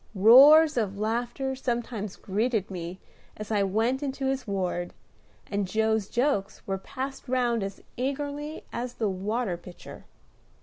[0.15, 2.99] Roars of laughter sometimes greeted me
[3.37, 4.95] as I went into his ward,
[5.45, 10.05] and Joe's jokes were passed round as eagerly as the water pitcher.